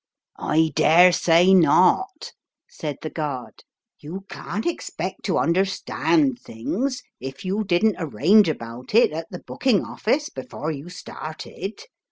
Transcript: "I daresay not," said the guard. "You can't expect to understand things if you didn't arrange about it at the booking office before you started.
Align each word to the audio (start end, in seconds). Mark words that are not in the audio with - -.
"I 0.39 0.71
daresay 0.73 1.53
not," 1.53 2.31
said 2.67 2.97
the 3.03 3.11
guard. 3.11 3.63
"You 3.99 4.25
can't 4.29 4.65
expect 4.65 5.21
to 5.25 5.37
understand 5.37 6.39
things 6.39 7.03
if 7.19 7.45
you 7.45 7.63
didn't 7.63 7.97
arrange 7.99 8.49
about 8.49 8.95
it 8.95 9.11
at 9.11 9.27
the 9.29 9.43
booking 9.45 9.85
office 9.85 10.29
before 10.31 10.71
you 10.71 10.89
started. 10.89 11.81